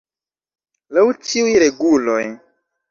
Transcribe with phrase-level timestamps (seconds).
[0.99, 2.21] Laŭ ĉiuj reguloj!